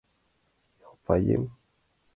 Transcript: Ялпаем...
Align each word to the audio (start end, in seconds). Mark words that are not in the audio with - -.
Ялпаем... 0.87 1.43